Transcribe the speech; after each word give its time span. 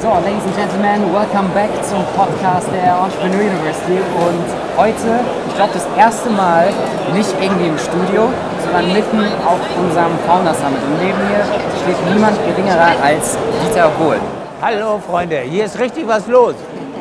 So, 0.00 0.08
ladies 0.08 0.42
and 0.44 0.56
gentlemen, 0.56 1.12
welcome 1.12 1.52
back 1.52 1.68
zum 1.84 2.02
Podcast 2.16 2.66
der 2.72 2.96
Entrepreneur 3.04 3.52
University. 3.52 4.00
Und 4.16 4.46
heute, 4.78 5.20
ich 5.46 5.54
glaube, 5.56 5.74
das 5.74 5.86
erste 5.94 6.30
Mal 6.30 6.72
nicht 7.12 7.28
irgendwie 7.38 7.66
im 7.66 7.76
Studio, 7.76 8.30
sondern 8.64 8.94
mitten 8.94 9.20
auf 9.44 9.60
unserem 9.78 10.18
Founder 10.26 10.54
Summit. 10.54 10.80
Und 10.88 11.04
neben 11.04 11.18
mir 11.28 11.44
steht 11.82 12.14
niemand 12.14 12.38
geringerer 12.46 12.92
als 13.04 13.36
Dieter 13.62 13.90
Bohl. 13.98 14.16
Hallo 14.62 14.98
Freunde, 15.06 15.40
hier 15.40 15.66
ist 15.66 15.78
richtig 15.78 16.08
was 16.08 16.26
los. 16.28 16.54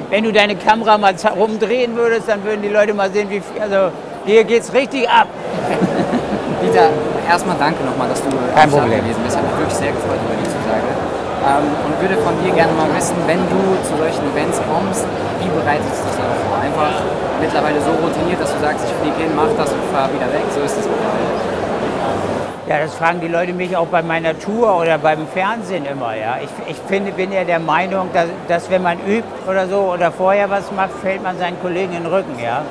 Wenn 0.09 0.25
du 0.25 0.33
deine 0.33 0.57
Kamera 0.57 0.97
mal 0.97 1.15
rumdrehen 1.37 1.95
würdest, 1.95 2.27
dann 2.27 2.43
würden 2.43 2.61
die 2.63 2.67
Leute 2.67 2.93
mal 2.93 3.09
sehen, 3.09 3.29
wie 3.29 3.39
viel, 3.39 3.61
also 3.61 3.93
hier 4.25 4.43
geht's 4.43 4.73
richtig 4.73 5.09
ab. 5.09 5.27
Dieter, 6.61 6.89
erstmal 7.29 7.55
danke 7.57 7.81
nochmal, 7.85 8.09
dass 8.09 8.21
du 8.21 8.29
Kein 8.53 8.69
Problem. 8.69 8.99
gewesen 8.99 9.23
bist. 9.23 9.37
Hat 9.37 9.43
mich 9.45 9.57
wirklich 9.57 9.77
sehr 9.77 9.91
gefreut 9.93 10.19
über 10.25 10.35
die 10.35 10.49
Zusage. 10.49 10.98
Ähm, 11.39 11.67
und 11.87 11.93
würde 12.01 12.17
von 12.19 12.35
dir 12.43 12.51
gerne 12.51 12.73
mal 12.73 12.91
wissen, 12.95 13.15
wenn 13.25 13.39
du 13.47 13.59
zu 13.87 13.95
solchen 13.95 14.23
Events 14.35 14.59
kommst, 14.67 15.07
wie 15.39 15.47
bereitest 15.47 16.03
du 16.03 16.11
dich 16.11 16.17
darauf 16.19 16.39
vor? 16.43 16.59
Einfach 16.59 16.93
mittlerweile 17.39 17.79
so 17.79 17.91
routiniert, 17.91 18.41
dass 18.41 18.51
du 18.51 18.59
sagst, 18.59 18.83
ich 18.83 18.93
fliege 18.99 19.23
hin, 19.23 19.31
mach 19.35 19.49
das 19.55 19.71
und 19.71 19.83
fahr 19.91 20.11
wieder 20.11 20.27
weg. 20.33 20.43
So 20.51 20.59
ist 20.61 20.75
es 20.75 20.85
mittlerweile. 20.85 21.59
Ja, 22.67 22.77
das 22.77 22.93
fragen 22.93 23.19
die 23.19 23.27
Leute 23.27 23.51
mich 23.53 23.75
auch 23.75 23.87
bei 23.87 24.03
meiner 24.03 24.37
Tour 24.37 24.79
oder 24.79 24.99
beim 24.99 25.25
Fernsehen 25.27 25.87
immer. 25.87 26.15
Ja. 26.15 26.37
Ich, 26.43 26.51
ich 26.69 26.77
finde, 26.87 27.11
bin 27.11 27.31
ja 27.31 27.43
der 27.43 27.57
Meinung, 27.57 28.09
dass, 28.13 28.27
dass 28.47 28.69
wenn 28.69 28.83
man 28.83 28.99
übt 29.07 29.27
oder 29.47 29.67
so 29.67 29.93
oder 29.93 30.11
vorher 30.11 30.51
was 30.51 30.71
macht, 30.73 30.91
fällt 31.01 31.23
man 31.23 31.35
seinen 31.39 31.59
Kollegen 31.61 31.93
in 31.93 32.03
den 32.03 32.13
Rücken. 32.13 32.37
Ja, 32.37 32.61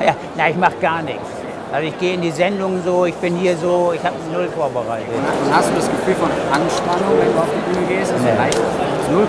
ja 0.06 0.14
na, 0.36 0.48
ich 0.48 0.56
mache 0.56 0.76
gar 0.80 1.02
nichts. 1.02 1.39
Also 1.72 1.86
ich 1.86 1.98
gehe 1.98 2.14
in 2.14 2.20
die 2.20 2.32
Sendung 2.32 2.80
so, 2.84 3.04
ich 3.06 3.14
bin 3.16 3.36
hier 3.36 3.56
so, 3.56 3.92
ich 3.94 4.02
habe 4.04 4.16
null 4.32 4.48
vorbereitet. 4.48 5.06
Und 5.14 5.54
hast 5.54 5.70
du 5.70 5.74
das 5.76 5.88
Gefühl 5.88 6.14
von 6.14 6.28
Anspannung, 6.52 7.14
wenn 7.20 7.32
du 7.32 7.38
auf 7.38 7.46
die 7.54 7.72
Bühne 7.72 7.86
gehst? 7.86 8.12
Also 8.12 8.24
Nee. 8.24 8.36
leicht, 8.36 8.58
das 8.58 9.08
ist 9.08 9.14
0,0. 9.14 9.28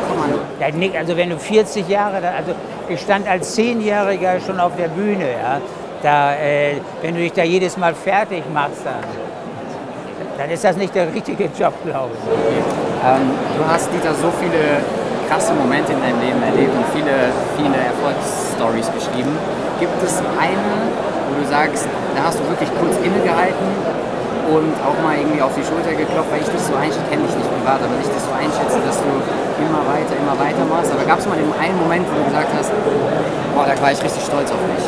Ja, 0.59 0.75
Nick, 0.75 0.95
also 0.97 1.16
wenn 1.16 1.30
du 1.30 1.38
40 1.38 1.88
Jahre, 1.88 2.17
also 2.17 2.53
ich 2.89 3.00
stand 3.00 3.28
als 3.28 3.53
Zehnjähriger 3.53 4.39
schon 4.39 4.59
auf 4.59 4.72
der 4.75 4.88
Bühne, 4.88 5.25
ja, 5.31 5.59
da, 6.02 6.34
äh, 6.34 6.78
wenn 7.03 7.14
du 7.14 7.22
dich 7.22 7.34
da 7.34 7.44
jedes 7.44 7.78
Mal 7.78 7.94
fertig 7.94 8.44
machst, 8.52 8.81
dann, 8.86 8.95
dann 10.39 10.50
ist 10.50 10.64
das 10.64 10.75
nicht 10.78 10.95
der 10.95 11.14
richtige 11.14 11.44
Job, 11.44 11.73
glaube 11.86 12.09
ich. 12.16 13.08
Ähm, 13.08 13.31
du 13.56 13.72
hast, 13.72 13.88
Dieter, 13.94 14.16
so 14.16 14.31
viele 14.39 14.81
krasse 15.30 15.53
Momente 15.53 15.94
in 15.94 16.02
deinem 16.02 16.19
Leben 16.22 16.42
erlebt 16.42 16.73
und 16.75 16.86
viele, 16.92 17.30
viele 17.56 17.78
Erfolgsstories 17.78 18.89
geschrieben. 18.97 19.38
Gibt 19.82 19.98
es 20.06 20.22
eine, 20.38 20.94
wo 21.26 21.42
du 21.42 21.46
sagst, 21.50 21.90
da 22.16 22.30
hast 22.30 22.38
du 22.38 22.46
wirklich 22.46 22.70
kurz 22.78 22.96
innegehalten 23.02 23.66
und 24.54 24.78
auch 24.86 24.94
mal 25.02 25.18
irgendwie 25.18 25.42
auf 25.42 25.58
die 25.58 25.66
Schulter 25.66 25.98
geklopft, 25.98 26.30
weil 26.30 26.42
ich 26.46 26.52
dich 26.54 26.62
so 26.62 26.76
einschätze, 26.78 27.02
kenne 27.10 27.26
dich 27.26 27.36
nicht 27.36 27.50
privat, 27.50 27.82
aber 27.82 27.98
ich 27.98 28.06
dich 28.06 28.22
so 28.22 28.30
einschätze, 28.30 28.78
dass 28.86 29.02
du 29.02 29.09
immer 29.58 29.82
weiter, 29.90 30.14
immer 30.22 30.38
weiter 30.38 30.64
machst. 30.70 30.92
Aber 30.94 31.02
gab 31.04 31.18
es 31.18 31.26
mal 31.26 31.38
den 31.38 31.50
einen 31.58 31.78
Moment, 31.82 32.06
wo 32.06 32.14
du 32.14 32.26
gesagt 32.30 32.54
hast, 32.54 32.70
boah, 33.58 33.66
da 33.66 33.74
war 33.82 33.92
ich 33.92 34.04
richtig 34.04 34.22
stolz 34.22 34.52
auf 34.52 34.62
mich. 34.70 34.86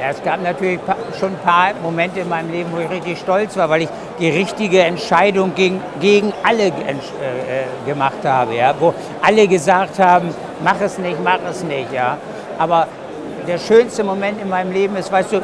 Ja, 0.00 0.10
es 0.10 0.22
gab 0.22 0.42
natürlich 0.42 0.80
schon 1.18 1.32
ein 1.32 1.42
paar 1.44 1.74
Momente 1.82 2.20
in 2.20 2.28
meinem 2.28 2.50
Leben, 2.50 2.70
wo 2.72 2.78
ich 2.78 2.90
richtig 2.90 3.18
stolz 3.18 3.56
war, 3.56 3.68
weil 3.68 3.82
ich 3.82 3.88
die 4.18 4.30
richtige 4.30 4.80
Entscheidung 4.82 5.54
gegen, 5.54 5.80
gegen 6.00 6.32
alle 6.42 6.64
äh, 6.64 6.70
äh, 6.70 6.94
gemacht 7.86 8.24
habe, 8.24 8.54
ja? 8.54 8.74
wo 8.78 8.94
alle 9.22 9.46
gesagt 9.46 9.98
haben, 9.98 10.32
mach 10.62 10.80
es 10.80 10.98
nicht, 10.98 11.18
mach 11.22 11.40
es 11.48 11.62
nicht. 11.64 11.92
Ja? 11.92 12.16
Aber 12.58 12.86
der 13.46 13.58
schönste 13.58 14.04
Moment 14.04 14.40
in 14.40 14.48
meinem 14.48 14.72
Leben 14.72 14.96
ist, 14.96 15.10
weißt 15.10 15.32
du, 15.32 15.42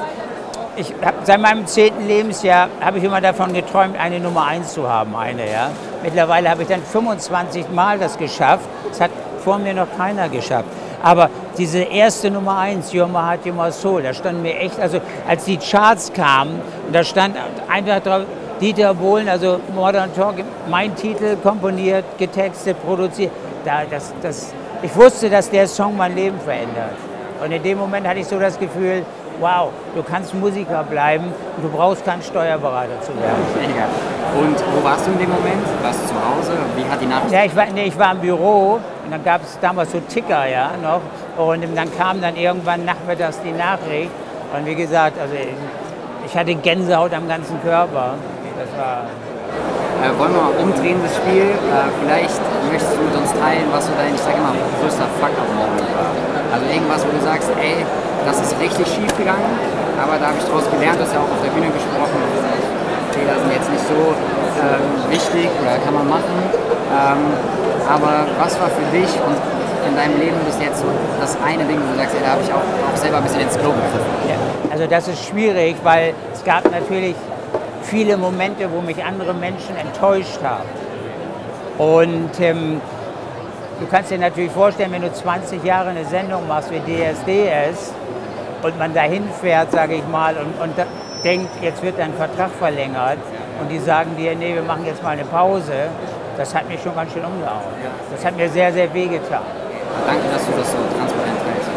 ich 0.77 0.93
hab, 1.05 1.15
seit 1.25 1.41
meinem 1.41 1.67
zehnten 1.67 2.07
Lebensjahr 2.07 2.69
habe 2.81 2.99
ich 2.99 3.05
immer 3.05 3.21
davon 3.21 3.53
geträumt, 3.53 3.99
eine 3.99 4.21
Nummer 4.21 4.45
eins 4.45 4.75
zu 4.75 4.89
haben, 4.89 5.17
eine. 5.17 5.51
Ja? 5.51 5.71
Mittlerweile 6.03 6.51
habe 6.51 6.63
ich 6.63 6.69
dann 6.69 6.83
25 6.83 7.71
Mal 7.71 7.99
das 7.99 8.19
geschafft. 8.19 8.69
Das 8.91 9.01
hat 9.01 9.11
vor 9.43 9.59
mir 9.59 9.75
noch 9.75 9.89
keiner 9.97 10.29
geschafft. 10.29 10.69
Aber 11.03 11.31
diese 11.57 11.79
erste 11.79 12.31
Nummer 12.31 12.59
eins, 12.59 12.93
Your 12.93 13.09
Heart, 13.13 13.47
Your 13.47 13.71
Soul, 13.73 14.03
da 14.03 14.13
stand 14.13 14.43
mir 14.43 14.57
echt, 14.59 14.79
also 14.81 15.01
als 15.29 15.45
die 15.45 15.57
Charts 15.57 16.13
kamen, 16.13 16.61
und 16.87 16.95
da 16.95 17.05
stand 17.05 17.37
einfach 17.69 18.01
drauf, 18.01 18.23
Dieter 18.61 18.95
Bohlen, 18.95 19.29
also 19.29 19.61
Modern 19.75 20.15
Talk, 20.15 20.37
mein 20.69 20.97
Titel, 20.97 21.37
komponiert, 21.37 22.05
getextet, 22.19 22.77
produziert. 22.85 23.31
Da, 23.65 23.83
das, 23.89 24.13
das, 24.23 24.53
ich 24.83 24.95
wusste, 24.97 25.29
dass 25.31 25.51
der 25.51 25.67
Song 25.69 25.97
mein 25.97 26.15
Leben 26.15 26.41
verändert. 26.41 26.97
Und 27.43 27.53
in 27.53 27.63
dem 27.63 27.79
Moment 27.79 28.07
hatte 28.07 28.21
ich 28.21 28.27
so 28.27 28.39
das 28.39 28.59
Gefühl, 28.59 29.05
wow, 29.41 29.69
du 29.95 30.03
kannst 30.03 30.35
Musiker 30.35 30.83
bleiben 30.85 31.25
und 31.57 31.63
du 31.63 31.69
brauchst 31.69 32.05
kein 32.05 32.23
Steuerberater 32.23 33.01
zu 33.03 33.09
werden. 33.09 33.45
Mega. 33.61 33.85
Und 34.41 34.57
wo 34.75 34.85
warst 34.85 35.07
du 35.07 35.13
in 35.13 35.19
dem 35.19 35.31
Moment? 35.31 35.65
Warst 35.83 36.01
du 36.03 36.09
zu 36.09 36.15
Hause? 36.15 36.53
Wie 36.77 36.91
hat 36.91 37.01
die 37.01 37.07
Nachricht 37.07 37.33
Ja, 37.33 37.45
ich 37.45 37.55
war, 37.57 37.67
nee, 37.75 37.85
ich 37.85 37.99
war 37.99 38.13
im 38.13 38.21
Büro 38.21 38.81
und 39.05 39.11
dann 39.11 39.25
gab 39.25 39.43
es 39.43 39.59
damals 39.61 39.93
so 39.93 40.01
Ticker 40.09 40.47
ja 40.47 40.71
noch 40.83 41.01
und 41.45 41.63
dann 41.77 41.97
kam 41.97 42.21
dann 42.21 42.37
irgendwann 42.37 42.85
nachmittags 42.85 43.41
die 43.43 43.53
Nachricht 43.53 44.11
und 44.57 44.67
wie 44.67 44.75
gesagt, 44.75 45.19
also 45.21 45.35
ich 46.25 46.37
hatte 46.37 46.55
Gänsehaut 46.55 47.13
am 47.15 47.29
ganzen 47.29 47.61
Körper. 47.63 48.15
Das 48.59 48.79
war 48.79 49.05
Äh, 50.03 50.19
wollen 50.19 50.35
wir 50.35 50.43
mal 50.43 50.53
umdrehen 50.63 50.99
das 51.03 51.17
Spiel? 51.17 51.51
Äh, 51.51 51.89
vielleicht 52.03 52.41
möchtest 52.71 52.97
du 52.97 53.03
mit 53.03 53.17
uns 53.17 53.33
teilen, 53.33 53.65
was 53.73 53.87
so 53.87 53.93
dein, 53.97 54.15
ich 54.15 54.21
sag 54.21 54.37
immer, 54.37 54.53
größter 54.81 55.09
Fuck-up-Moment 55.21 55.89
war. 55.97 56.13
Also 56.57 56.73
irgendwas, 56.73 57.05
wo 57.05 57.13
du 57.13 57.21
sagst, 57.21 57.53
ey, 57.61 57.85
das 58.25 58.41
ist 58.41 58.57
richtig 58.57 58.89
schief 58.89 59.13
gegangen, 59.13 59.45
aber 60.01 60.17
da 60.17 60.33
habe 60.33 60.41
ich 60.41 60.47
daraus 60.49 60.65
gelernt, 60.73 60.97
du 60.97 61.05
hast 61.05 61.13
ja 61.13 61.21
auch 61.21 61.29
auf 61.29 61.43
der 61.45 61.53
Bühne 61.53 61.69
gesprochen 61.69 62.17
Fehler 63.13 63.37
sind 63.41 63.53
jetzt 63.53 63.71
nicht 63.73 63.85
so 63.89 64.13
ähm, 64.61 64.85
wichtig 65.13 65.49
oder 65.61 65.77
kann 65.85 65.95
man 65.95 66.09
machen. 66.09 66.37
Ähm, 66.93 67.23
aber 67.89 68.27
was 68.39 68.61
war 68.61 68.69
für 68.69 68.85
dich 68.93 69.09
und 69.25 69.37
in 69.89 69.97
deinem 69.97 70.19
Leben 70.21 70.37
bis 70.45 70.59
jetzt 70.61 70.81
so 70.81 70.87
das 71.21 71.37
eine 71.45 71.65
Ding, 71.65 71.77
wo 71.77 71.93
du 71.93 71.99
sagst, 71.99 72.15
ey, 72.15 72.23
da 72.25 72.33
habe 72.33 72.43
ich 72.43 72.53
auch, 72.53 72.65
auch 72.65 72.97
selber 72.97 73.19
ein 73.19 73.23
bisschen 73.23 73.41
ins 73.41 73.57
Klo 73.57 73.71
gegriffen? 73.71 74.01
Ja, 74.29 74.37
also 74.73 74.87
das 74.87 75.09
ist 75.09 75.25
schwierig, 75.25 75.77
weil 75.83 76.13
es 76.35 76.45
gab 76.45 76.71
natürlich 76.71 77.17
viele 77.83 78.17
Momente, 78.17 78.69
wo 78.73 78.81
mich 78.81 79.03
andere 79.03 79.33
Menschen 79.33 79.77
enttäuscht 79.77 80.41
haben. 80.43 80.69
Und 81.79 82.41
ähm, 82.41 82.81
du 83.81 83.87
kannst 83.87 84.11
dir 84.11 84.19
natürlich 84.19 84.53
vorstellen, 84.53 84.93
wenn 84.93 85.03
du 85.03 85.13
20 85.13 85.63
Jahre 85.65 85.91
eine 85.91 86.05
Sendung 86.05 86.47
machst 86.49 86.71
wie 86.71 86.81
DSDS 86.81 87.93
und 88.63 88.79
man 88.79 88.95
dahin 88.95 89.25
fährt, 89.41 89.71
sage 89.73 89.95
ich 89.95 90.07
mal, 90.09 90.37
und, 90.37 90.61
und 90.63 90.75
denkt, 91.25 91.51
jetzt 91.63 91.83
wird 91.83 91.99
dein 91.99 92.15
Vertrag 92.15 92.51
verlängert 92.59 93.19
und 93.61 93.71
die 93.71 93.79
sagen 93.79 94.17
dir, 94.17 94.35
nee, 94.35 94.55
wir 94.55 94.63
machen 94.63 94.85
jetzt 94.87 95.03
mal 95.03 95.11
eine 95.11 95.25
Pause, 95.25 95.89
das 96.37 96.55
hat 96.55 96.69
mich 96.69 96.83
schon 96.83 96.95
ganz 96.95 97.13
schön 97.13 97.25
umgehauen. 97.25 97.65
Das 98.13 98.25
hat 98.25 98.37
mir 98.37 98.49
sehr, 98.49 98.73
sehr 98.73 98.93
wehgetan. 98.93 99.43
Danke, 100.07 100.29
dass 100.33 100.45
du 100.45 100.53
das 100.53 100.71
so 100.71 100.77
transparent 100.97 101.39
teilst. 101.41 101.71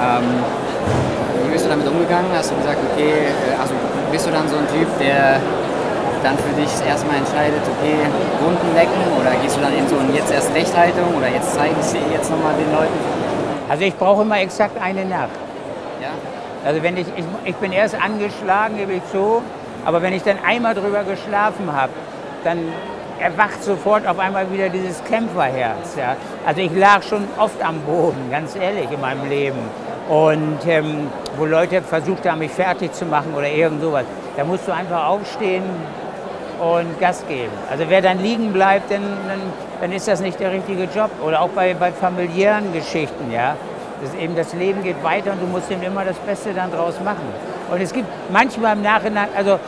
Ähm, 0.00 0.44
wie 1.44 1.52
bist 1.52 1.64
du 1.64 1.70
damit 1.70 1.88
umgegangen? 1.88 2.30
Hast 2.36 2.50
du 2.50 2.56
gesagt, 2.56 2.78
okay, 2.92 3.10
äh, 3.10 3.60
also 3.60 3.72
bist 4.12 4.26
du 4.26 4.30
dann 4.30 4.46
so 4.48 4.56
ein 4.56 4.68
Typ, 4.68 4.86
der 5.00 5.40
dann 6.22 6.36
für 6.38 6.54
dich 6.54 6.70
erstmal 6.86 7.16
entscheidet, 7.16 7.62
okay, 7.62 7.96
Wunden 8.42 8.74
lecken 8.74 9.00
oder 9.20 9.30
gehst 9.42 9.56
du 9.56 9.60
dann 9.60 9.76
in 9.76 9.86
so 9.88 9.96
ein 9.96 10.14
jetzt 10.14 10.32
erst 10.32 10.54
Rechthaltung 10.54 11.14
oder 11.16 11.28
jetzt 11.28 11.54
zeige 11.54 11.74
ich 11.78 11.86
sie 11.86 11.98
jetzt 12.12 12.30
nochmal 12.30 12.54
den 12.54 12.72
Leuten? 12.72 12.98
Also 13.68 13.84
ich 13.84 13.94
brauche 13.96 14.22
immer 14.22 14.40
exakt 14.40 14.80
eine 14.80 15.04
Nacht. 15.04 15.36
Ja? 16.00 16.10
Also 16.64 16.82
wenn 16.82 16.96
ich, 16.96 17.06
ich, 17.16 17.24
ich 17.44 17.56
bin 17.56 17.72
erst 17.72 17.94
angeschlagen, 17.94 18.76
gebe 18.76 18.94
ich 18.94 19.02
zu, 19.12 19.42
aber 19.84 20.02
wenn 20.02 20.12
ich 20.12 20.22
dann 20.22 20.38
einmal 20.44 20.74
drüber 20.74 21.04
geschlafen 21.04 21.72
habe, 21.72 21.92
dann 22.44 22.58
erwacht 23.20 23.62
sofort 23.62 24.06
auf 24.06 24.18
einmal 24.18 24.50
wieder 24.52 24.68
dieses 24.68 25.02
Kämpferherz. 25.04 25.96
Ja. 25.96 26.16
Also 26.46 26.60
ich 26.60 26.74
lag 26.74 27.02
schon 27.02 27.24
oft 27.38 27.62
am 27.62 27.80
Boden, 27.80 28.30
ganz 28.30 28.56
ehrlich, 28.56 28.90
in 28.90 29.00
meinem 29.00 29.28
Leben. 29.28 29.58
Und 30.08 30.58
ähm, 30.66 31.08
wo 31.36 31.44
Leute 31.44 31.82
versucht 31.82 32.28
haben, 32.28 32.38
mich 32.38 32.52
fertig 32.52 32.92
zu 32.94 33.04
machen 33.04 33.34
oder 33.36 33.48
irgend 33.48 33.82
sowas. 33.82 34.04
Da 34.36 34.44
musst 34.44 34.66
du 34.66 34.72
einfach 34.72 35.06
aufstehen 35.06 35.64
und 36.58 36.98
Gas 37.00 37.24
geben. 37.28 37.52
Also 37.70 37.84
wer 37.88 38.02
dann 38.02 38.20
liegen 38.20 38.52
bleibt, 38.52 38.90
dann, 38.90 39.02
dann, 39.28 39.40
dann 39.80 39.92
ist 39.92 40.08
das 40.08 40.20
nicht 40.20 40.38
der 40.40 40.52
richtige 40.52 40.84
Job. 40.84 41.10
Oder 41.24 41.42
auch 41.42 41.50
bei, 41.50 41.74
bei 41.74 41.92
familiären 41.92 42.72
Geschichten, 42.72 43.30
ja. 43.32 43.56
Das 44.02 44.14
eben 44.14 44.36
das 44.36 44.52
Leben 44.52 44.82
geht 44.82 45.02
weiter 45.02 45.32
und 45.32 45.42
du 45.42 45.46
musst 45.46 45.70
eben 45.70 45.82
immer 45.82 46.04
das 46.04 46.16
Beste 46.18 46.54
dann 46.54 46.70
draus 46.70 46.94
machen. 47.04 47.26
Und 47.70 47.80
es 47.80 47.92
gibt 47.92 48.06
manchmal 48.30 48.76
im 48.76 48.82
Nachhinein, 48.82 49.28
also 49.36 49.58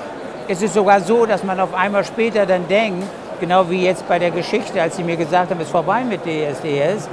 es 0.46 0.62
ist 0.62 0.75
sogar 0.75 1.00
so, 1.00 1.26
dass 1.26 1.42
man 1.42 1.58
auf 1.58 1.75
einmal 1.75 2.04
später 2.04 2.46
dann 2.46 2.66
denkt, 2.69 3.04
genau 3.40 3.69
wie 3.69 3.84
jetzt 3.84 4.06
bei 4.06 4.19
der 4.19 4.31
Geschichte, 4.31 4.81
als 4.81 4.96
sie 4.96 5.02
mir 5.02 5.16
gesagt 5.16 5.50
haben, 5.50 5.58
es 5.58 5.66
ist 5.66 5.72
vorbei 5.72 6.04
mit 6.04 6.20
DSDS, 6.22 7.08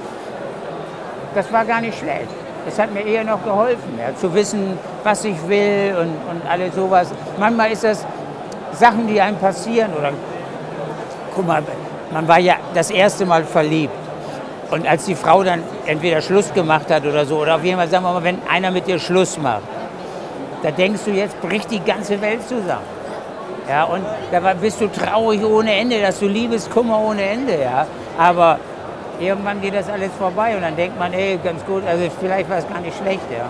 das 1.33 1.51
war 1.51 1.65
gar 1.65 1.81
nicht 1.81 1.97
schlecht. 1.97 2.29
das 2.67 2.77
hat 2.77 2.93
mir 2.93 3.01
eher 3.01 3.23
noch 3.23 3.41
geholfen, 3.43 3.97
ja, 3.97 4.13
zu 4.15 4.33
wissen, 4.33 4.77
was 5.03 5.23
ich 5.23 5.37
will 5.47 5.95
und, 5.99 6.11
und 6.29 6.49
alles 6.49 6.75
sowas. 6.75 7.07
Manchmal 7.39 7.71
ist 7.71 7.85
das 7.85 8.05
Sachen, 8.77 9.07
die 9.07 9.19
einem 9.19 9.37
passieren 9.37 9.91
oder 9.97 10.11
guck 11.35 11.47
mal, 11.47 11.63
man 12.11 12.27
war 12.27 12.39
ja 12.39 12.55
das 12.73 12.89
erste 12.89 13.25
Mal 13.25 13.43
verliebt. 13.43 13.93
Und 14.71 14.87
als 14.87 15.05
die 15.05 15.15
Frau 15.15 15.43
dann 15.43 15.63
entweder 15.85 16.21
Schluss 16.21 16.53
gemacht 16.53 16.91
hat 16.91 17.05
oder 17.05 17.25
so, 17.25 17.37
oder 17.37 17.55
auf 17.55 17.63
jeden 17.63 17.77
Fall, 17.77 17.87
sagen 17.87 18.03
wir 18.03 18.13
mal, 18.13 18.23
wenn 18.23 18.39
einer 18.49 18.71
mit 18.71 18.87
dir 18.87 18.99
Schluss 18.99 19.37
macht, 19.37 19.61
da 20.63 20.71
denkst 20.71 21.01
du, 21.05 21.11
jetzt 21.11 21.39
bricht 21.41 21.71
die 21.71 21.79
ganze 21.79 22.19
Welt 22.21 22.45
zusammen. 22.47 22.97
Ja, 23.69 23.83
und 23.83 24.03
da 24.31 24.39
bist 24.53 24.79
du 24.81 24.87
traurig 24.87 25.43
ohne 25.43 25.73
Ende, 25.73 26.01
dass 26.01 26.19
du 26.19 26.27
Liebeskummer 26.27 26.99
ohne 26.99 27.21
Ende, 27.21 27.61
ja. 27.61 27.85
Aber 28.17 28.59
irgendwann 29.19 29.61
geht 29.61 29.75
das 29.75 29.89
alles 29.89 30.11
vorbei 30.17 30.55
und 30.55 30.61
dann 30.61 30.75
denkt 30.75 30.97
man, 30.97 31.13
ey, 31.13 31.39
ganz 31.43 31.65
gut, 31.65 31.83
also 31.85 32.05
vielleicht 32.19 32.49
war 32.49 32.57
es 32.57 32.67
gar 32.67 32.79
nicht 32.79 32.97
schlecht, 32.97 33.29
ja. 33.31 33.45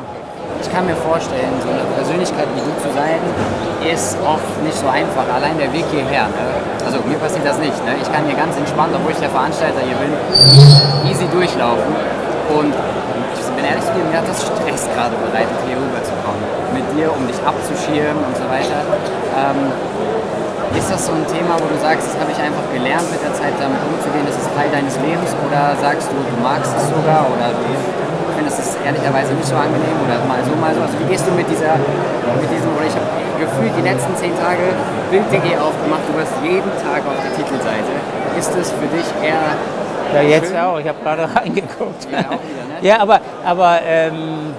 Ich 0.61 0.69
kann 0.73 0.85
mir 0.85 0.95
vorstellen, 0.95 1.53
so 1.61 1.69
eine 1.69 1.85
Persönlichkeit 1.95 2.47
wie 2.55 2.61
du 2.61 2.71
zu 2.81 2.89
sein, 2.93 3.21
ist 3.85 4.17
oft 4.25 4.49
nicht 4.63 4.77
so 4.77 4.87
einfach. 4.87 5.25
Allein 5.29 5.57
der 5.57 5.71
Weg 5.71 5.85
hierher. 5.91 6.27
Ne? 6.33 6.45
Also 6.85 6.99
mir 7.05 7.17
passiert 7.17 7.45
das 7.45 7.57
nicht. 7.57 7.77
Ne? 7.85 7.93
Ich 8.01 8.09
kann 8.11 8.25
hier 8.25 8.35
ganz 8.35 8.57
entspannt, 8.57 8.93
obwohl 8.95 9.11
ich 9.11 9.21
der 9.21 9.29
Veranstalter 9.29 9.81
hier 9.85 9.97
bin, 9.97 10.13
easy 11.09 11.25
durchlaufen. 11.29 11.93
Und 12.57 12.73
ich 12.73 13.47
bin 13.53 13.63
ehrlich 13.65 13.85
zu 13.85 13.93
dir, 13.93 14.05
mir 14.09 14.17
hat 14.17 14.27
das 14.27 14.41
Stress 14.41 14.89
gerade 14.97 15.13
bereitet, 15.17 15.57
hier 15.69 15.77
rüberzukommen. 15.77 16.41
Mit 16.73 16.85
dir, 16.97 17.13
um 17.13 17.25
dich 17.27 17.39
abzuschirmen 17.45 18.23
und 18.25 18.35
so 18.37 18.45
weiter. 18.49 18.81
Ähm, 19.37 19.71
ist 20.75 20.91
das 20.91 21.05
so 21.07 21.13
ein 21.15 21.25
Thema, 21.25 21.55
wo 21.57 21.65
du 21.65 21.77
sagst, 21.79 22.11
das 22.11 22.15
habe 22.19 22.29
ich 22.29 22.37
einfach 22.37 22.65
gelernt, 22.69 23.07
mit 23.09 23.23
der 23.23 23.33
Zeit 23.33 23.55
damit 23.57 23.79
umzugehen, 23.87 24.27
das 24.27 24.35
ist 24.35 24.51
Teil 24.53 24.69
deines 24.69 24.99
Lebens? 24.99 25.31
Oder 25.47 25.73
sagst 25.79 26.11
du, 26.11 26.17
du 26.19 26.37
magst 26.43 26.69
es 26.75 26.85
sogar 26.91 27.25
oder 27.33 27.55
du 27.55 27.71
findest 28.37 28.59
es 28.59 28.77
ehrlicherweise 28.85 29.33
nicht 29.33 29.49
so 29.49 29.55
angenehm 29.55 29.97
oder 30.05 30.21
mal 30.29 30.37
so, 30.45 30.53
mal 30.61 30.73
so? 30.73 30.81
Also 30.81 30.93
wie 31.01 31.09
gehst 31.09 31.25
du 31.25 31.31
mit 31.33 31.49
dieser, 31.49 31.73
mit 31.73 32.49
diesem, 32.53 32.69
oder 32.77 32.85
ich 32.85 32.93
habe 32.93 33.09
gefühlt 33.41 33.73
die 33.73 33.81
letzten 33.81 34.13
zehn 34.15 34.37
Tage 34.37 34.77
Bild.de 35.09 35.57
aufgemacht, 35.57 36.05
du 36.05 36.13
warst 36.13 36.33
jeden 36.45 36.71
Tag 36.85 37.01
auf 37.01 37.17
der 37.17 37.33
Titelseite. 37.33 37.93
Ist 38.37 38.53
es 38.53 38.69
für 38.71 38.85
dich 38.93 39.07
eher 39.25 39.57
ja, 40.13 40.21
jetzt 40.21 40.49
schön? 40.49 40.57
auch. 40.57 40.79
Ich 40.79 40.87
habe 40.87 41.01
gerade 41.01 41.23
reingeguckt. 41.35 42.05
Ja, 42.11 42.19
wieder, 42.19 42.29
ne? 42.29 42.77
ja, 42.81 42.99
aber, 43.01 43.19
aber 43.43 43.79
ähm, 43.83 44.53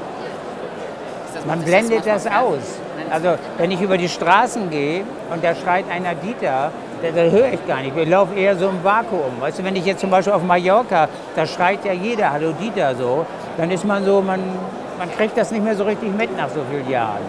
man 1.46 1.62
blendet 1.62 2.06
das 2.06 2.26
aus. 2.26 2.82
Also 3.10 3.38
wenn 3.56 3.70
ich 3.70 3.80
über 3.80 3.96
die 3.96 4.08
Straßen 4.08 4.68
gehe 4.70 5.02
und 5.32 5.42
da 5.42 5.54
schreit 5.54 5.84
einer 5.90 6.14
Dieter, 6.14 6.72
da, 7.00 7.08
da 7.14 7.22
höre 7.30 7.52
ich 7.52 7.66
gar 7.66 7.80
nicht. 7.80 7.96
Ich 7.96 8.08
laufe 8.08 8.34
eher 8.34 8.56
so 8.56 8.68
im 8.68 8.82
Vakuum. 8.82 9.40
Weißt 9.40 9.60
du, 9.60 9.64
wenn 9.64 9.76
ich 9.76 9.86
jetzt 9.86 10.00
zum 10.00 10.10
Beispiel 10.10 10.32
auf 10.32 10.42
Mallorca, 10.42 11.08
da 11.36 11.46
schreit 11.46 11.84
ja 11.84 11.92
jeder 11.92 12.32
Hallo 12.32 12.52
Dieter 12.52 12.94
so, 12.96 13.24
dann 13.58 13.70
ist 13.72 13.84
man 13.84 14.04
so, 14.04 14.22
man, 14.22 14.40
man 14.98 15.10
kriegt 15.10 15.36
das 15.36 15.50
nicht 15.50 15.62
mehr 15.62 15.74
so 15.74 15.84
richtig 15.84 16.16
mit 16.16 16.34
nach 16.36 16.48
so 16.48 16.60
vielen 16.70 16.88
Jahren. 16.88 17.20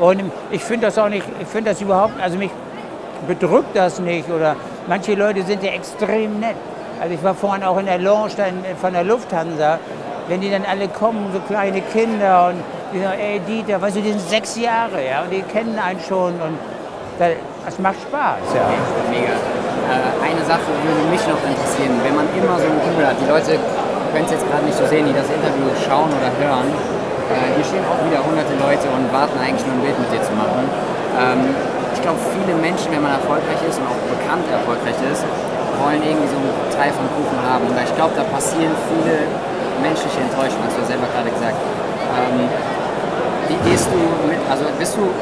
Und 0.00 0.30
ich 0.50 0.62
finde 0.62 0.88
das 0.88 0.98
auch 0.98 1.08
nicht, 1.08 1.24
ich 1.40 1.46
finde 1.46 1.70
das 1.70 1.80
überhaupt, 1.80 2.20
also 2.20 2.36
mich 2.36 2.50
bedrückt 3.26 3.74
das 3.74 3.98
nicht 4.00 4.28
oder 4.28 4.56
manche 4.88 5.14
Leute 5.14 5.42
sind 5.42 5.62
ja 5.62 5.70
extrem 5.70 6.40
nett. 6.40 6.56
Also 7.00 7.14
ich 7.14 7.22
war 7.22 7.34
vorhin 7.34 7.62
auch 7.62 7.78
in 7.78 7.86
der 7.86 7.98
Lounge 7.98 8.32
von 8.80 8.92
der 8.92 9.04
Lufthansa, 9.04 9.78
wenn 10.28 10.40
die 10.40 10.50
dann 10.50 10.64
alle 10.64 10.88
kommen, 10.88 11.30
so 11.32 11.38
kleine 11.40 11.80
Kinder 11.80 12.48
und 12.48 12.62
die 12.92 13.00
sagen, 13.00 13.18
ey 13.20 13.40
Dieter, 13.40 13.80
weißt 13.80 13.96
du, 13.96 14.00
die 14.00 14.10
sind 14.10 14.28
sechs 14.28 14.56
Jahre, 14.56 15.06
ja, 15.06 15.22
und 15.22 15.30
die 15.30 15.42
kennen 15.42 15.78
einen 15.78 16.00
schon 16.00 16.32
und 16.34 16.58
das 17.18 17.78
macht 17.78 18.00
Spaß, 18.02 18.42
ja. 18.54 18.68
Mega. 19.10 19.32
Äh, 19.32 20.30
eine 20.30 20.44
Sache 20.44 20.66
würde 20.82 21.10
mich 21.10 21.22
noch 21.28 21.38
interessieren, 21.48 21.94
wenn 22.02 22.16
man 22.16 22.26
immer 22.36 22.58
so 22.58 22.66
ein 22.66 22.74
Gefühl 22.74 23.06
hat, 23.06 23.16
die 23.22 23.30
Leute 23.30 23.58
können 24.16 24.32
es 24.32 24.40
jetzt 24.40 24.48
gerade 24.48 24.64
nicht 24.64 24.80
so 24.80 24.88
sehen, 24.88 25.04
die 25.04 25.12
das 25.12 25.28
Interview 25.28 25.68
schauen 25.76 26.08
oder 26.08 26.32
hören, 26.40 26.72
äh, 27.28 27.52
hier 27.52 27.66
stehen 27.68 27.84
auch 27.84 28.00
wieder 28.00 28.24
hunderte 28.24 28.56
Leute 28.56 28.88
und 28.88 29.12
warten 29.12 29.36
eigentlich 29.36 29.60
nur 29.68 29.76
ein 29.76 29.84
Bild 29.84 29.92
mit 30.00 30.08
dir 30.08 30.24
zu 30.24 30.32
machen. 30.32 30.64
Ähm, 31.20 31.52
ich 31.92 32.00
glaube, 32.00 32.16
viele 32.32 32.56
Menschen, 32.56 32.88
wenn 32.96 33.04
man 33.04 33.12
erfolgreich 33.12 33.60
ist 33.68 33.76
und 33.76 33.84
auch 33.84 34.00
bekannt 34.08 34.48
erfolgreich 34.48 34.96
ist, 35.04 35.20
wollen 35.84 36.00
irgendwie 36.00 36.32
so 36.32 36.40
einen 36.40 36.48
Teil 36.72 36.96
vom 36.96 37.04
Kuchen 37.12 37.36
haben. 37.44 37.68
Und 37.68 37.76
ich 37.76 37.92
glaube, 37.92 38.16
da 38.16 38.24
passieren 38.32 38.72
viele 38.88 39.28
menschliche 39.84 40.24
Enttäuschungen, 40.24 40.64
hast 40.64 40.80
du 40.80 40.88
ja 40.88 40.96
selber 40.96 41.12
gerade 41.12 41.28
gesagt. 41.28 41.60
Ähm, 42.16 42.48
wie 43.52 43.60
gehst 43.68 43.92
du 43.92 44.00
mit, 44.24 44.40
also 44.48 44.64
bist 44.80 44.96
du 44.96 45.12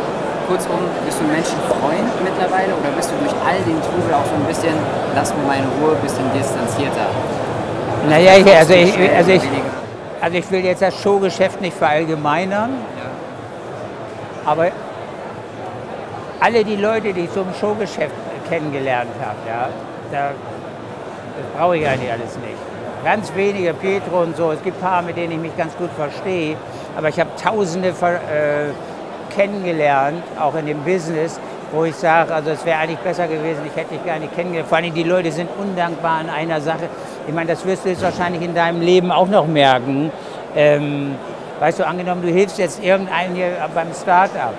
kurzum, 0.46 0.86
bist 1.02 1.18
du 1.18 1.26
Menschenfreund 1.26 2.14
mittlerweile 2.22 2.78
oder 2.78 2.94
bist 2.94 3.10
du 3.10 3.18
durch 3.18 3.34
all 3.42 3.58
den 3.66 3.82
Trubel 3.82 4.14
auch 4.14 4.28
so 4.30 4.38
ein 4.38 4.46
bisschen, 4.46 4.78
lass 5.18 5.34
mir 5.34 5.42
meine 5.50 5.66
Ruhe, 5.82 5.98
ein 5.98 6.02
bisschen 6.06 6.30
distanzierter? 6.30 7.10
Naja, 8.08 8.36
ich, 8.36 8.46
also, 8.46 8.74
ich, 8.74 8.98
also, 9.16 9.30
ich, 9.32 9.42
also 10.20 10.36
ich 10.36 10.50
will 10.50 10.64
jetzt 10.64 10.82
das 10.82 11.00
Showgeschäft 11.02 11.60
nicht 11.60 11.76
verallgemeinern, 11.76 12.70
ja. 12.70 14.50
aber 14.50 14.68
alle 16.40 16.64
die 16.64 16.76
Leute, 16.76 17.12
die 17.12 17.22
ich 17.22 17.30
so 17.30 17.40
im 17.40 17.54
Showgeschäft 17.58 18.14
kennengelernt 18.48 19.10
habe, 19.20 19.38
ja, 19.48 19.68
da, 20.12 20.28
das 20.28 21.46
brauche 21.56 21.76
ich 21.78 21.86
eigentlich 21.86 22.10
alles 22.10 22.36
nicht. 22.36 22.58
Ganz 23.04 23.34
wenige, 23.34 23.74
Pietro 23.74 24.22
und 24.22 24.36
so. 24.36 24.52
Es 24.52 24.62
gibt 24.62 24.78
ein 24.78 24.80
paar, 24.80 25.02
mit 25.02 25.16
denen 25.16 25.32
ich 25.32 25.38
mich 25.38 25.56
ganz 25.56 25.76
gut 25.76 25.90
verstehe. 25.96 26.56
Aber 26.96 27.08
ich 27.10 27.20
habe 27.20 27.30
Tausende 27.36 27.88
äh, 27.88 29.34
kennengelernt, 29.34 30.22
auch 30.40 30.54
in 30.54 30.66
dem 30.66 30.82
Business, 30.84 31.38
wo 31.72 31.84
ich 31.84 31.94
sage, 31.96 32.32
also 32.32 32.50
es 32.50 32.64
wäre 32.64 32.78
eigentlich 32.78 33.00
besser 33.00 33.26
gewesen, 33.26 33.60
ich 33.66 33.76
hätte 33.76 33.94
dich 33.94 34.04
gar 34.06 34.18
nicht 34.18 34.34
kennengelernt. 34.34 34.68
Vor 34.68 34.78
allem 34.78 34.94
die 34.94 35.02
Leute 35.02 35.32
sind 35.32 35.50
undankbar 35.58 36.20
an 36.20 36.30
einer 36.30 36.60
Sache. 36.60 36.88
Ich 37.26 37.34
meine, 37.34 37.50
das 37.50 37.64
wirst 37.64 37.84
du 37.84 37.88
jetzt 37.88 38.02
wahrscheinlich 38.02 38.42
in 38.42 38.54
deinem 38.54 38.80
Leben 38.80 39.10
auch 39.10 39.28
noch 39.28 39.46
merken. 39.46 40.10
Ähm, 40.54 41.14
weißt 41.58 41.78
du, 41.78 41.86
angenommen, 41.86 42.22
du 42.22 42.28
hilfst 42.28 42.58
jetzt 42.58 42.82
irgendeinem 42.82 43.34
hier 43.34 43.52
beim 43.74 43.92
Start-up 43.94 44.54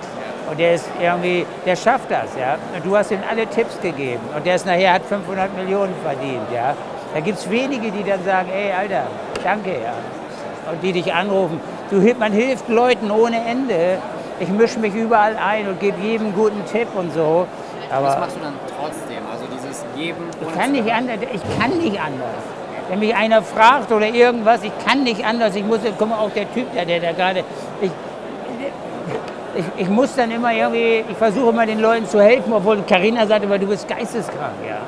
und 0.50 0.60
der 0.60 0.76
ist 0.76 0.88
irgendwie, 1.00 1.46
der 1.66 1.76
schafft 1.76 2.10
das, 2.10 2.30
ja. 2.40 2.56
Und 2.76 2.86
du 2.86 2.96
hast 2.96 3.12
ihm 3.12 3.20
alle 3.30 3.48
Tipps 3.48 3.80
gegeben 3.82 4.22
und 4.36 4.46
der 4.46 4.56
ist 4.56 4.66
nachher 4.66 4.94
hat 4.94 5.04
500 5.06 5.56
Millionen 5.56 5.94
verdient, 6.04 6.48
ja. 6.54 6.76
Da 7.14 7.20
gibt 7.20 7.38
es 7.38 7.50
wenige, 7.50 7.92
die 7.92 8.04
dann 8.04 8.24
sagen, 8.24 8.50
ey, 8.54 8.72
Alter, 8.72 9.04
danke, 9.44 9.72
ja. 9.72 10.72
Und 10.72 10.82
die 10.82 10.92
dich 10.92 11.14
anrufen. 11.14 11.60
Du, 11.90 12.02
man 12.18 12.34
hilft 12.34 12.68
Leuten 12.68 13.12
ohne 13.12 13.38
Ende. 13.46 14.00
Ich 14.40 14.50
mische 14.50 14.80
mich 14.80 14.94
überall 14.96 15.38
ein 15.38 15.68
und 15.68 15.80
gebe 15.80 16.02
jedem 16.02 16.34
guten 16.34 16.66
Tipp 16.66 16.88
und 16.96 17.14
so. 17.14 17.48
Aber 17.92 18.08
Was 18.08 18.20
machst 18.20 18.36
du 18.36 18.42
dann 18.42 18.54
Geben? 19.96 20.24
Ich 20.42 20.60
kann 20.60 20.72
nicht 20.72 20.92
anders. 20.92 21.18
Ich 21.34 21.60
kann 21.60 21.78
nicht 21.78 22.00
anders. 22.00 22.42
Wenn 22.90 23.00
mich 23.00 23.16
einer 23.16 23.42
fragt 23.42 23.92
oder 23.92 24.08
irgendwas, 24.08 24.64
ich 24.64 24.72
kann 24.86 25.04
nicht 25.04 25.26
anders. 25.26 25.56
Ich 25.56 25.64
muss, 25.64 25.80
guck 25.98 26.10
mal, 26.10 26.18
auch 26.18 26.32
der 26.32 26.52
Typ, 26.54 26.72
der, 26.74 26.86
der 26.86 27.00
da 27.00 27.12
gerade, 27.14 27.44
ich, 27.82 27.92
ich, 29.56 29.66
ich, 29.78 29.90
muss 29.90 30.16
dann 30.16 30.30
immer 30.30 30.54
irgendwie, 30.54 31.04
ich 31.10 31.18
versuche 31.18 31.50
immer 31.50 31.66
den 31.66 31.80
Leuten 31.80 32.08
zu 32.08 32.22
helfen, 32.22 32.54
obwohl 32.54 32.82
Karina 32.88 33.26
sagt 33.26 33.44
immer, 33.44 33.58
du 33.58 33.68
bist 33.68 33.88
geisteskrank, 33.88 34.62
ja. 34.68 34.82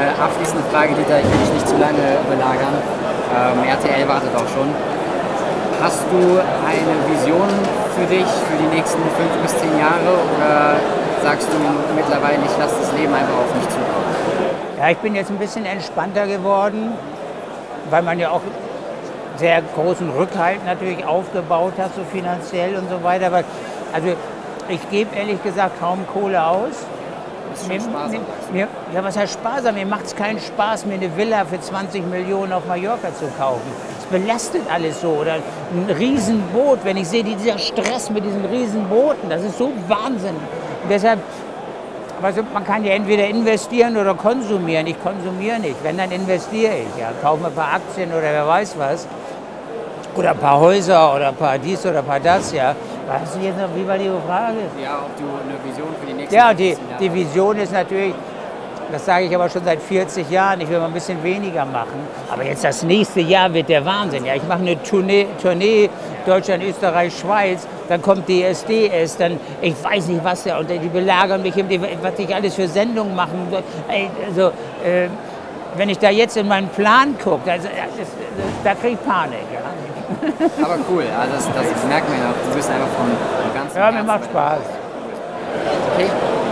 Äh, 0.00 0.22
abschließende 0.22 0.62
Frage, 0.70 0.94
Dieter, 0.94 1.18
ich 1.18 1.24
will 1.24 1.40
dich 1.40 1.52
nicht 1.54 1.68
zu 1.68 1.76
lange 1.76 2.16
belagern. 2.30 2.74
Ähm, 3.30 3.68
RTL 3.68 4.08
wartet 4.08 4.34
auch 4.36 4.48
schon. 4.54 4.68
Hast 5.82 6.04
du 6.12 6.40
eine 6.40 6.94
Vision 7.08 7.48
für 7.96 8.06
dich 8.06 8.26
für 8.26 8.56
die 8.62 8.76
nächsten 8.76 9.02
fünf 9.16 9.32
bis 9.42 9.56
zehn 9.58 9.78
Jahre 9.78 10.12
oder 10.36 10.76
sagst 11.22 11.48
du 11.52 11.94
mittlerweile, 11.94 12.38
ich 12.44 12.58
lasse 12.58 12.76
das 12.80 12.92
Leben 12.92 13.12
einfach 13.12 13.34
auf 13.34 13.54
mich 13.54 13.68
zukommen? 13.68 14.00
Ja, 14.78 14.90
ich 14.90 14.98
bin 14.98 15.14
jetzt 15.14 15.30
ein 15.30 15.38
bisschen 15.38 15.66
entspannter 15.66 16.26
geworden, 16.26 16.92
weil 17.90 18.02
man 18.02 18.18
ja 18.18 18.30
auch 18.30 18.40
sehr 19.36 19.62
großen 19.74 20.10
Rückhalt 20.10 20.64
natürlich 20.64 21.04
aufgebaut 21.04 21.74
hat, 21.78 21.94
so 21.94 22.02
finanziell 22.10 22.76
und 22.76 22.88
so 22.88 23.02
weiter. 23.02 23.26
Aber 23.26 23.44
also 23.92 24.08
ich 24.68 24.90
gebe 24.90 25.14
ehrlich 25.16 25.42
gesagt 25.42 25.80
kaum 25.80 26.06
Kohle 26.06 26.44
aus. 26.44 26.86
Das 27.50 27.62
ist 27.62 27.68
mir, 27.68 27.80
sparsam, 27.80 28.20
mir, 28.52 28.68
ja, 28.94 29.02
was 29.02 29.16
heißt 29.16 29.32
sparsam? 29.32 29.74
Mir 29.74 29.86
macht 29.86 30.04
es 30.04 30.14
keinen 30.14 30.38
Spaß, 30.38 30.86
mir 30.86 30.94
eine 30.94 31.16
Villa 31.16 31.44
für 31.44 31.60
20 31.60 32.06
Millionen 32.06 32.52
auf 32.52 32.64
Mallorca 32.66 33.12
zu 33.12 33.26
kaufen. 33.36 33.72
Es 33.98 34.04
belastet 34.06 34.62
alles 34.72 35.00
so. 35.00 35.08
Oder 35.08 35.34
ein 35.34 35.90
Riesenboot, 35.90 36.84
wenn 36.84 36.96
ich 36.96 37.08
sehe, 37.08 37.24
dieser 37.24 37.58
Stress 37.58 38.08
mit 38.08 38.24
diesen 38.24 38.44
Riesenbooten, 38.44 39.28
das 39.28 39.42
ist 39.42 39.58
so 39.58 39.72
Wahnsinn. 39.88 40.36
Deshalb, 40.90 41.20
also 42.20 42.42
man 42.52 42.64
kann 42.64 42.84
ja 42.84 42.92
entweder 42.94 43.24
investieren 43.26 43.96
oder 43.96 44.14
konsumieren. 44.14 44.88
Ich 44.88 45.00
konsumiere 45.00 45.60
nicht. 45.60 45.76
Wenn, 45.84 45.96
dann 45.96 46.10
investiere 46.10 46.72
ich. 46.78 47.00
Ja. 47.00 47.12
Kaufe 47.22 47.46
ein 47.46 47.54
paar 47.54 47.74
Aktien 47.74 48.10
oder 48.10 48.22
wer 48.22 48.46
weiß 48.46 48.74
was. 48.76 49.06
Oder 50.16 50.32
ein 50.32 50.38
paar 50.38 50.58
Häuser 50.58 51.14
oder 51.14 51.28
ein 51.28 51.36
paar 51.36 51.56
dies 51.58 51.86
oder 51.86 52.00
ein 52.00 52.04
paar 52.04 52.18
das, 52.18 52.52
ja. 52.52 52.74
Weißt 53.06 53.36
du 53.36 53.40
jetzt 53.40 53.58
noch, 53.58 53.68
wie 53.76 53.86
war 53.86 53.96
die 53.96 54.10
Frage? 54.26 54.56
Ja, 54.82 55.04
ob 55.06 55.16
du 55.16 55.24
eine 55.24 55.56
Vision 55.64 55.88
für 56.00 56.06
die 56.06 56.12
nächsten 56.14 56.34
Ja, 56.34 56.52
die, 56.52 56.76
die 56.98 57.14
Vision 57.14 57.56
ist 57.58 57.72
natürlich, 57.72 58.14
das 58.90 59.06
sage 59.06 59.26
ich 59.26 59.34
aber 59.34 59.48
schon 59.48 59.64
seit 59.64 59.80
40 59.80 60.28
Jahren, 60.28 60.60
ich 60.60 60.68
will 60.68 60.80
mal 60.80 60.86
ein 60.86 60.92
bisschen 60.92 61.22
weniger 61.22 61.64
machen. 61.64 62.06
Aber 62.28 62.44
jetzt 62.44 62.64
das 62.64 62.82
nächste 62.82 63.20
Jahr 63.20 63.54
wird 63.54 63.68
der 63.68 63.84
Wahnsinn. 63.84 64.24
Ja, 64.24 64.34
ich 64.34 64.42
mache 64.48 64.60
eine 64.60 64.82
Tournee, 64.82 65.28
Tournee 65.40 65.88
Deutschland, 66.26 66.62
Österreich, 66.62 67.18
Schweiz, 67.18 67.66
dann 67.88 68.02
kommt 68.02 68.28
DSDS, 68.28 69.16
dann 69.16 69.38
ich 69.60 69.74
weiß 69.82 70.08
nicht 70.08 70.24
was 70.24 70.44
ja, 70.44 70.58
und 70.58 70.70
die 70.70 70.78
belagern 70.78 71.42
mich, 71.42 71.54
was 71.56 72.18
ich 72.18 72.34
alles 72.34 72.54
für 72.54 72.68
Sendungen 72.68 73.14
machen. 73.14 73.48
Also, 74.28 74.48
äh, 74.84 75.08
wenn 75.76 75.88
ich 75.88 75.98
da 75.98 76.10
jetzt 76.10 76.36
in 76.36 76.48
meinen 76.48 76.68
Plan 76.68 77.16
gucke, 77.22 77.50
also, 77.50 77.68
da 78.64 78.74
kriege 78.74 78.94
ich 78.94 79.06
Panik. 79.06 79.46
Ja. 79.52 79.60
Aber 80.64 80.78
cool, 80.90 81.04
also 81.18 81.34
das, 81.34 81.46
das 81.46 81.84
merkt 81.86 82.08
man 82.08 82.18
ja 82.18 82.30
auch. 82.30 82.48
Du 82.48 82.56
bist 82.56 82.68
einfach 82.68 82.88
von 82.88 83.06
ganz 83.54 83.74
Ja, 83.74 83.90
mir 83.90 84.02
macht 84.02 84.24
Spaß. 84.24 84.60
Okay, 85.94 86.06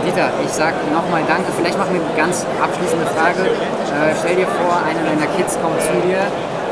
Dieter, 0.05 0.29
ich 0.43 0.51
sag 0.51 0.73
nochmal 0.93 1.23
Danke. 1.27 1.51
Vielleicht 1.55 1.77
machen 1.77 1.93
wir 1.93 2.01
eine 2.01 2.15
ganz 2.15 2.45
abschließende 2.61 3.05
Frage. 3.07 3.47
Äh, 3.47 4.15
stell 4.17 4.35
dir 4.35 4.47
vor, 4.47 4.79
einer 4.83 5.03
deiner 5.03 5.27
Kids 5.35 5.57
kommt 5.61 5.81
zu 5.81 5.93
dir 6.07 6.23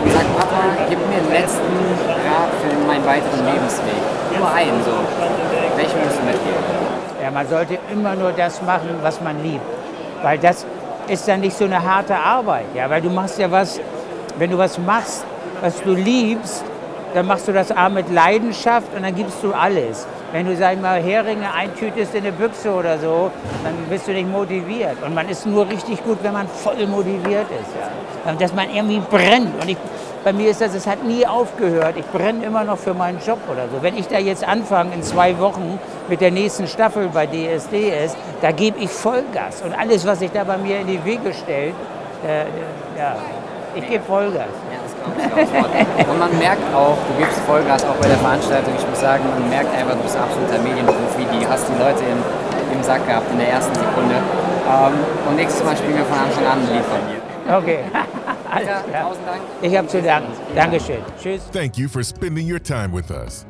und 0.02 0.12
sagt, 0.12 0.38
Papa, 0.38 0.64
gib 0.90 1.00
mir 1.10 1.18
den 1.18 1.32
letzten 1.32 1.74
Rat 2.08 2.50
für 2.62 2.88
meinen 2.88 3.06
weiteren 3.06 3.46
Lebensweg. 3.46 4.02
Nur 4.38 4.52
einen 4.52 4.84
so. 4.84 4.92
Welchen 5.76 6.00
würdest 6.00 6.20
du 6.20 6.26
mitgeben? 6.26 6.64
Ja, 7.22 7.32
man 7.32 7.48
sollte 7.48 7.78
immer 7.92 8.16
nur 8.16 8.32
das 8.32 8.62
machen, 8.62 8.90
was 9.02 9.22
man 9.22 9.42
liebt. 9.44 9.66
Weil 10.22 10.38
das 10.38 10.66
ist 11.08 11.28
dann 11.28 11.42
nicht 11.42 11.58
so 11.58 11.66
eine 11.66 11.82
harte 11.82 12.16
Arbeit. 12.16 12.66
Ja, 12.74 12.90
weil 12.90 13.02
du 13.02 13.10
machst 13.10 13.40
ja 13.40 13.50
was, 13.50 13.80
wenn 14.38 14.52
du 14.52 14.58
was 14.58 14.78
machst, 14.78 15.26
was 15.62 15.82
du 15.82 15.94
liebst, 15.94 16.64
dann 17.14 17.26
machst 17.26 17.48
du 17.48 17.54
das 17.54 17.72
A 17.72 17.90
mit 17.90 18.12
Leidenschaft 18.12 18.88
und 18.96 19.04
dann 19.04 19.16
gibst 19.16 19.44
du 19.44 19.54
alles. 19.54 20.06
Wenn 20.32 20.46
du, 20.46 20.56
sag 20.58 20.74
ich 20.74 20.82
mal, 20.82 21.02
Heringe 21.02 21.54
eintütest 21.54 22.14
in 22.14 22.24
eine 22.24 22.34
Büchse 22.34 22.74
oder 22.74 22.98
so, 22.98 23.32
dann 23.64 23.74
bist 23.90 24.08
du 24.08 24.12
nicht 24.12 24.30
motiviert. 24.30 25.02
Und 25.06 25.16
man 25.16 25.30
ist 25.30 25.46
nur 25.46 25.68
richtig 25.70 26.04
gut, 26.04 26.18
wenn 26.22 26.34
man 26.34 26.48
voll 26.50 26.86
motiviert 26.86 27.46
ist. 27.50 27.72
Ja. 28.26 28.34
Dass 28.34 28.54
man 28.54 28.70
irgendwie 28.70 29.00
brennt. 29.00 29.62
Und 29.62 29.70
ich, 29.70 29.78
bei 30.26 30.34
mir 30.34 30.50
ist 30.52 30.60
das, 30.60 30.76
es 30.76 30.86
hat 30.86 31.04
nie 31.06 31.26
aufgehört. 31.26 31.96
Ich 31.96 32.06
brenne 32.08 32.44
immer 32.44 32.66
noch 32.66 32.78
für 32.78 32.94
meinen 32.94 33.20
Job 33.26 33.40
oder 33.50 33.70
so. 33.70 33.82
Wenn 33.82 33.98
ich 33.98 34.10
da 34.10 34.20
jetzt 34.20 34.46
anfange 34.46 34.94
in 34.96 35.04
zwei 35.04 35.40
Wochen 35.40 35.80
mit 36.10 36.20
der 36.20 36.32
nächsten 36.32 36.68
Staffel 36.68 37.08
bei 37.08 37.26
DSDS, 37.26 38.18
da 38.42 38.52
gebe 38.52 38.80
ich 38.80 38.90
Vollgas. 38.90 39.62
Und 39.62 39.74
alles, 39.74 40.06
was 40.06 40.20
sich 40.20 40.32
da 40.32 40.44
bei 40.44 40.58
mir 40.58 40.82
in 40.82 40.88
die 40.88 41.06
Wege 41.06 41.34
stellt, 41.34 41.74
äh, 42.28 42.42
ja, 43.00 43.16
ich 43.76 43.88
gebe 43.88 44.04
Vollgas. 44.04 44.50
Und 46.10 46.20
man 46.20 46.38
merkt 46.40 46.64
auch, 46.74 46.98
du 47.08 47.14
gibst 47.20 47.40
Vollgas 47.42 47.84
auch 47.86 47.96
bei 47.96 48.08
der 48.08 48.18
Veranstaltung. 48.18 48.74
Ich 48.78 48.88
muss 48.88 49.00
sagen, 49.00 49.24
man 49.30 49.50
merkt 49.50 49.74
einfach, 49.76 49.96
du 49.96 50.04
bist 50.04 50.18
absoluter 50.18 50.60
Medienprofi. 50.60 51.26
Die 51.40 51.48
hast 51.48 51.68
die 51.70 51.78
Leute 51.78 52.04
im, 52.04 52.20
im 52.78 52.84
Sack 52.84 53.06
gehabt 53.06 53.32
in 53.32 53.38
der 53.38 53.50
ersten 53.50 53.76
Sekunde. 53.76 54.16
Um, 54.68 54.94
und 55.30 55.36
nächstes 55.38 55.64
Mal 55.64 55.78
spielen 55.78 55.98
wir 55.98 56.06
von 56.06 56.18
Anfang 56.20 56.46
an 56.46 56.60
ein 56.60 56.74
Lied 56.74 56.86
von 56.86 57.00
dir. 57.08 57.56
Okay. 57.56 57.80
Alles 58.52 58.68
klar. 58.68 59.12
Ich 59.62 59.78
habe 59.78 59.88
zu 59.88 60.02
danken. 60.02 60.32
Dankeschön. 60.56 61.00
Tschüss. 61.22 61.42
Thank 61.52 61.78
you 61.78 61.88
for 61.88 62.04
spending 62.04 62.50
your 62.50 62.60
time 62.60 62.92
with 62.92 63.12
us. 63.12 63.46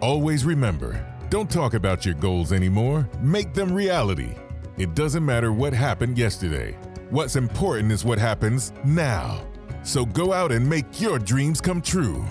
Always 0.00 0.44
remember, 0.44 1.04
don't 1.30 1.50
talk 1.50 1.74
about 1.74 2.04
your 2.04 2.14
goals 2.14 2.52
anymore. 2.52 3.08
Make 3.20 3.54
them 3.54 3.72
reality. 3.74 4.34
It 4.78 4.94
doesn't 4.94 5.24
matter 5.24 5.52
what 5.52 5.72
happened 5.72 6.18
yesterday. 6.18 6.76
What's 7.10 7.36
important 7.36 7.92
is 7.92 8.04
what 8.04 8.18
happens 8.18 8.72
now. 8.84 9.42
So 9.82 10.04
go 10.06 10.32
out 10.32 10.52
and 10.52 10.68
make 10.68 11.00
your 11.00 11.18
dreams 11.18 11.60
come 11.60 11.82
true. 11.82 12.24